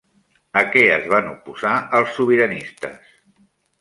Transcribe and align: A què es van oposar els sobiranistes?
A 0.61 0.61
què 0.75 0.81
es 0.93 1.05
van 1.11 1.29
oposar 1.33 1.73
els 1.99 2.17
sobiranistes? 2.21 3.13